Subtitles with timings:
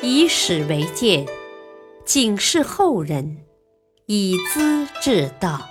[0.00, 1.26] 以史为鉴，
[2.04, 3.44] 警示后人，
[4.06, 5.68] 以资治道。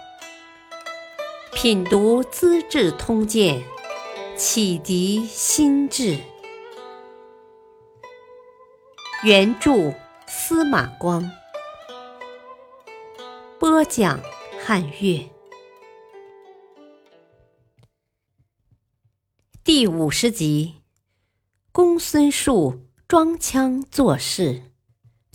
[1.54, 3.64] 品读《资治通鉴》，
[4.36, 6.20] 启迪心智。
[9.24, 9.94] 原著
[10.28, 11.32] 司马光，
[13.58, 14.20] 播讲
[14.62, 15.32] 汉乐。
[19.64, 20.82] 第五十集，
[21.72, 24.64] 公孙述装腔作势，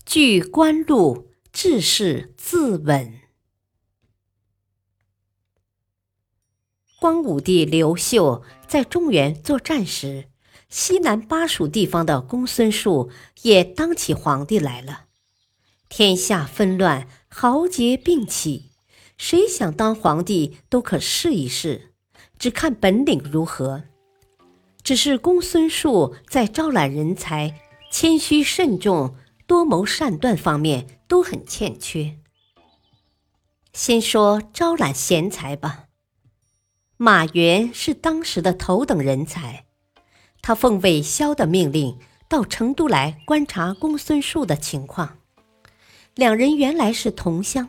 [0.05, 3.14] 据官路志士自稳。
[7.00, 10.28] 光武帝刘秀在中原作战时，
[10.69, 15.06] 西南巴蜀地方的公孙述也当起皇帝来了。
[15.89, 18.73] 天下纷乱，豪杰并起，
[19.16, 21.95] 谁想当皇帝都可试一试，
[22.39, 23.84] 只看本领如何。
[24.84, 27.62] 只是公孙述在招揽人才、
[27.92, 32.17] 谦虚慎重、多谋善断方面都很欠缺。
[33.75, 35.84] 先说招揽贤才吧。
[36.97, 39.67] 马援是当时的头等人才，
[40.41, 45.19] 他奉韦骁的命令到成都来观察公孙述的情况。
[46.14, 47.69] 两人原来是同乡，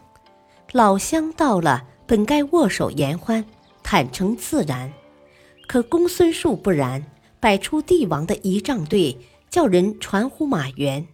[0.71, 3.45] 老乡到了本该握手言欢，
[3.83, 4.93] 坦诚自然。
[5.67, 7.05] 可公孙述不然，
[7.41, 9.17] 摆出帝王的仪仗队，
[9.53, 11.09] 叫人传呼马援。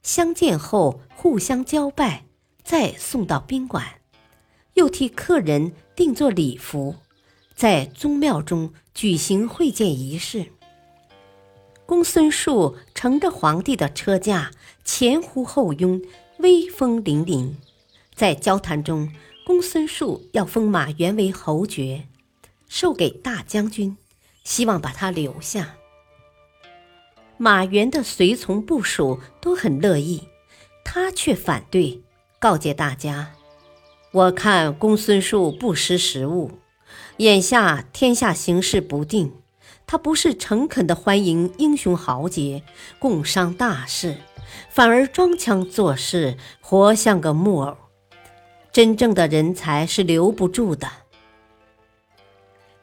[0.00, 2.24] 相见后互相交拜，
[2.62, 3.84] 再送到宾馆，
[4.74, 6.94] 又替客人定做礼服。
[7.56, 10.52] 在宗庙中举行会见仪式。
[11.84, 14.52] 公孙述乘着皇帝的车驾，
[14.84, 16.00] 前呼后拥，
[16.38, 17.54] 威风凛凛。
[18.14, 19.12] 在交谈中，
[19.44, 22.06] 公孙述要封马援为侯爵，
[22.68, 23.96] 授给大将军，
[24.44, 25.74] 希望把他留下。
[27.42, 30.28] 马援的随从部属都很乐意，
[30.84, 32.02] 他却反对，
[32.38, 33.32] 告诫大家
[34.12, 36.50] ：“我看公孙述不识时务。”
[37.16, 39.32] 眼下天下形势不定，
[39.86, 42.62] 他不是诚恳的欢迎英雄豪杰
[42.98, 44.18] 共商大事，
[44.68, 47.74] 反而装腔作势，活像个木偶。
[48.70, 50.86] 真正的人才是留不住的。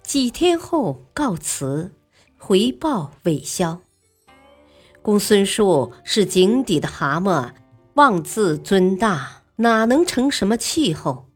[0.01, 1.93] 几天后告辞，
[2.39, 3.81] 回报韦骁。
[5.07, 7.51] 公孙述是井底的蛤蟆，
[7.93, 11.27] 妄自尊大，哪能成什么气候？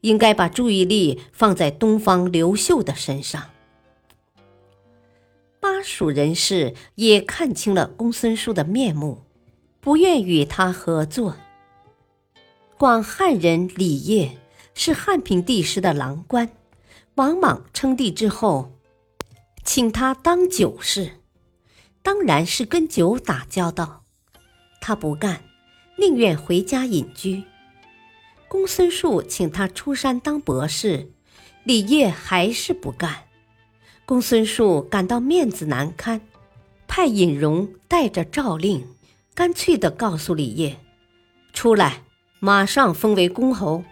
[0.00, 3.50] 应该把注意力放在东方刘秀的身上。
[5.60, 9.22] 巴蜀人士也看清了公孙述的面目，
[9.80, 11.36] 不愿与他合作。
[12.76, 14.38] 广汉人李业
[14.74, 16.50] 是汉平帝时的郎官，
[17.14, 18.72] 王莽称帝之后，
[19.62, 21.12] 请他当酒侍，
[22.04, 24.04] 当然是跟酒打交道。
[24.78, 25.42] 他不干，
[25.96, 27.42] 宁愿回家隐居。
[28.46, 31.10] 公孙述请他出山当博士，
[31.64, 33.24] 李业还是不干。
[34.04, 36.20] 公孙述感到面子难堪，
[36.86, 38.86] 派尹荣带着诏令，
[39.34, 40.78] 干脆地告诉李业
[41.54, 42.02] ：“出来，
[42.38, 43.82] 马上封为公侯；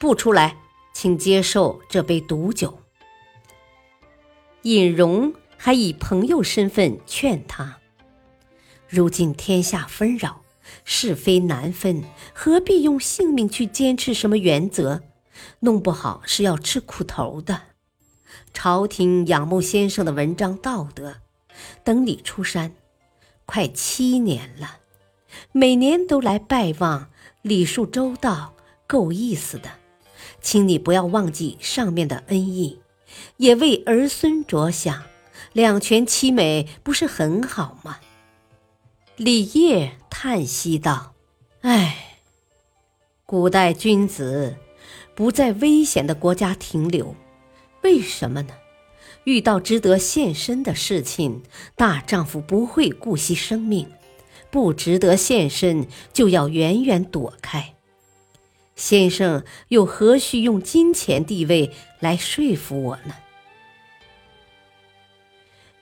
[0.00, 0.56] 不出来，
[0.92, 2.80] 请接受这杯毒酒。”
[4.62, 5.32] 尹荣
[5.62, 7.80] 还以朋友身份劝他
[8.88, 10.40] ：“如今天下纷扰。”
[10.84, 15.02] 是非难分，何必用性命去坚持什么原则？
[15.60, 17.62] 弄不好是要吃苦头的。
[18.54, 21.16] 朝廷仰慕先生的文章道德，
[21.84, 22.72] 等你出山，
[23.44, 24.78] 快七年了，
[25.52, 27.10] 每年都来拜望，
[27.42, 28.54] 礼数周到，
[28.86, 29.72] 够意思的。
[30.40, 32.80] 请你不要忘记上面的恩义，
[33.36, 35.02] 也为儿孙着想，
[35.52, 37.98] 两全其美，不是很好吗？
[39.16, 41.14] 李业叹息道
[41.62, 42.18] ：“唉，
[43.26, 44.56] 古代君子
[45.14, 47.14] 不在危险的国家停留，
[47.82, 48.54] 为什么呢？
[49.24, 51.42] 遇到值得献身的事情，
[51.76, 53.84] 大丈夫不会顾惜生命；
[54.50, 57.74] 不值得献身，就要远远躲开。
[58.74, 63.14] 先生又何须用金钱地位来说服我呢？”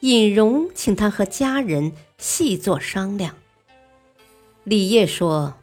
[0.01, 3.35] 尹荣请他和家人细作商量。
[4.63, 5.55] 李业说：“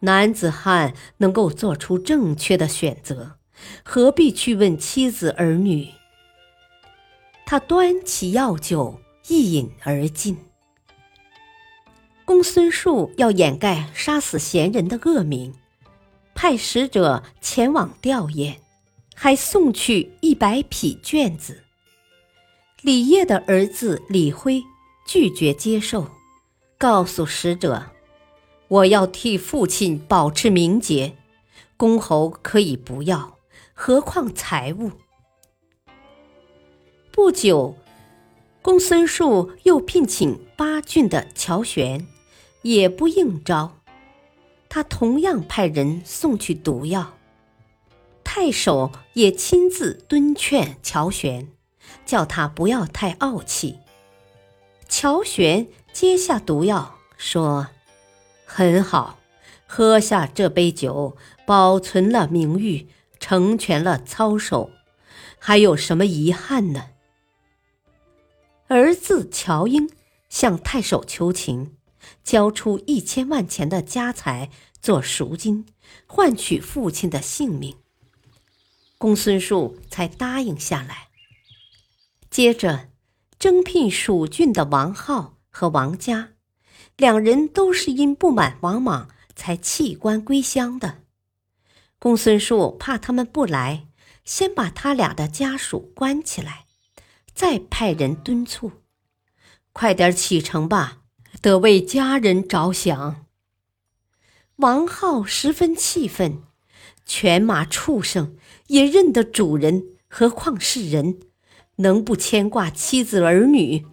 [0.00, 3.38] 男子汉能够做出正确的选择，
[3.82, 5.88] 何必去问妻子儿女？”
[7.44, 10.36] 他端起药酒一饮而尽。
[12.24, 15.52] 公孙述要掩盖杀死贤人的恶名，
[16.34, 18.54] 派使者前往吊唁，
[19.14, 21.64] 还送去一百匹卷子。
[22.86, 24.62] 李业的儿子李辉
[25.04, 26.08] 拒绝接受，
[26.78, 27.90] 告诉使者
[28.68, 31.16] ：“我要替父亲保持名节，
[31.76, 33.38] 公侯可以不要，
[33.74, 34.92] 何况财物？”
[37.10, 37.74] 不久，
[38.62, 42.06] 公孙述又聘请巴郡的乔玄，
[42.62, 43.80] 也不应招。
[44.68, 47.14] 他同样派人送去毒药。
[48.22, 51.48] 太守也亲自敦劝乔玄，
[52.04, 53.78] 叫他不要太傲气。
[54.88, 57.68] 乔玄接下毒药，说
[58.46, 59.18] ：“很好，
[59.66, 62.88] 喝下这杯酒，保存了名誉，
[63.18, 64.70] 成全了操守，
[65.38, 66.90] 还有什么遗憾呢？”
[68.68, 69.88] 儿子乔英
[70.28, 71.76] 向太守求情，
[72.22, 74.50] 交出一千万钱的家财
[74.80, 75.66] 做赎金，
[76.06, 77.76] 换取父亲的性命。
[78.98, 81.05] 公孙述才答应下来。
[82.36, 82.90] 接着，
[83.38, 86.32] 征聘蜀郡的王浩和王嘉，
[86.98, 90.98] 两人都是因不满王莽才弃官归乡的。
[91.98, 93.86] 公孙述怕他们不来，
[94.26, 96.66] 先把他俩的家属关起来。
[97.34, 98.70] 再派人敦促，
[99.72, 100.98] 快点启程吧，
[101.40, 103.24] 得为家人着想。
[104.56, 106.42] 王浩十分气愤，
[107.06, 108.36] 犬马畜生
[108.66, 111.20] 也认得主人，何况是人，
[111.76, 113.86] 能不牵挂妻子儿女？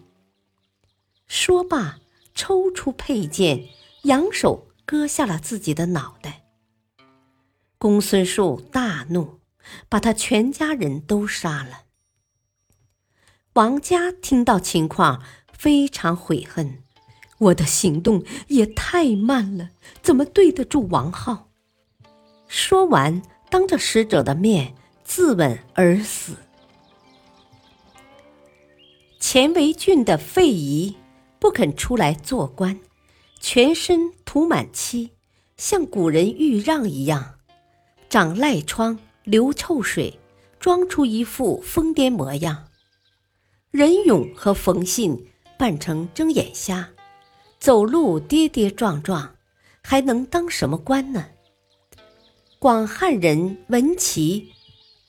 [1.26, 1.98] 说罢，
[2.34, 3.68] 抽出佩剑，
[4.04, 6.44] 扬手割下了自己的脑袋。
[7.78, 9.40] 公孙述大怒，
[9.88, 11.82] 把他全家人都杀了。
[13.54, 15.22] 王家听到情况，
[15.52, 16.82] 非常悔恨。
[17.38, 19.70] 我的行动也太慢了，
[20.00, 21.50] 怎么对得住王浩？
[22.48, 26.36] 说完，当着使者的面自刎而死。
[29.26, 30.94] 钱维俊的费仪
[31.38, 32.78] 不肯出来做官，
[33.40, 35.12] 全身涂满漆，
[35.56, 37.36] 像古人豫让一样，
[38.10, 40.20] 长赖疮，流臭水，
[40.60, 42.68] 装出一副疯癫模样。
[43.70, 45.26] 任勇和冯信
[45.58, 46.90] 扮成睁眼瞎，
[47.58, 49.36] 走路跌跌撞撞，
[49.82, 51.28] 还能当什么官呢？
[52.58, 54.52] 广汉人文琪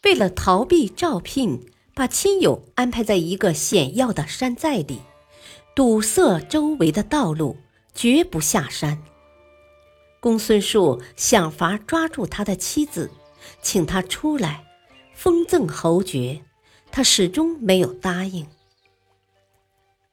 [0.06, 5.00] 为了逃避招聘，把亲友安排在一个险要的山寨里，
[5.74, 7.56] 堵塞周围的道路，
[7.94, 9.02] 绝不下山。
[10.20, 13.10] 公孙述想法抓住他的妻子，
[13.62, 14.66] 请他出来，
[15.14, 16.42] 封赠侯爵，
[16.92, 18.46] 他始终没有答应。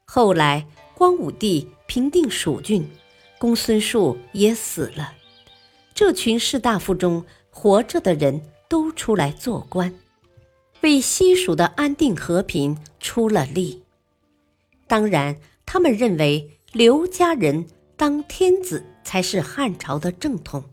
[0.04, 0.64] 后来，
[0.94, 2.88] 光武帝平定蜀郡，
[3.40, 5.14] 公孙述也死了。
[5.92, 9.92] 这群士大夫中，活着的人都出来做官，
[10.82, 13.82] 为西蜀的安定和平出了力。
[14.86, 20.64] 当然，他们认为刘家人当天子才是汉朝的正统，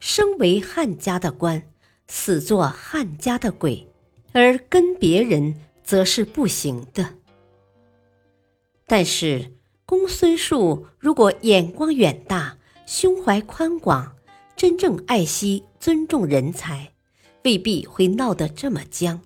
[0.00, 1.62] 生为汉家的官，
[2.06, 3.86] 死做汉家的鬼，
[4.32, 7.14] 而跟别人则是不行的。
[8.86, 9.52] 但是，
[9.84, 14.16] 公孙述如果眼光远大、胸怀宽广、
[14.56, 16.93] 真正爱惜、尊重人才，
[17.44, 19.20] 未必会闹得这么僵。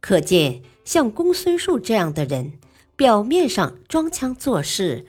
[0.00, 2.58] 可见，像公孙述这样的人，
[2.96, 5.06] 表面上装腔作势，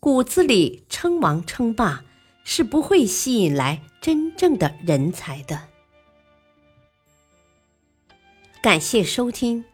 [0.00, 2.04] 骨子里称王称霸，
[2.44, 5.68] 是不会吸引来真正的人才的。
[8.62, 9.64] 感谢收听，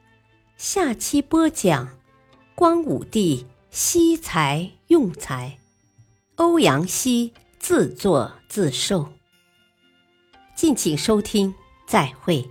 [0.57, 1.99] 下期播讲。
[2.55, 5.59] 光武帝惜才用才，
[6.37, 9.13] 欧阳希自作自受。
[10.55, 11.55] 敬请收听，
[11.87, 12.49] 再会。